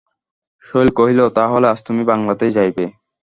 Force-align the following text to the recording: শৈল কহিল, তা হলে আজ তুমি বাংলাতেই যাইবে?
শৈল 0.65 0.89
কহিল, 0.97 1.19
তা 1.35 1.43
হলে 1.51 1.67
আজ 1.69 1.79
তুমি 1.87 2.03
বাংলাতেই 2.11 2.51
যাইবে? 2.51 2.85